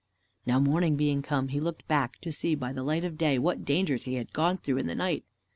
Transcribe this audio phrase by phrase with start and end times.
[0.47, 3.63] Now morning being come, he looked back to see by the light of day what
[3.65, 5.25] dangers he had gone through in the night.